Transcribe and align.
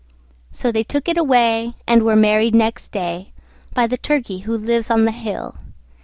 So 0.51 0.71
they 0.71 0.83
took 0.83 1.07
it 1.07 1.15
away, 1.15 1.75
and 1.85 2.01
were 2.01 2.15
married 2.15 2.55
next 2.55 2.91
day 2.91 3.33
By 3.75 3.85
the 3.85 3.97
Turkey 3.97 4.39
who 4.39 4.57
lives 4.57 4.89
on 4.89 5.05
the 5.05 5.11
hill. 5.11 5.53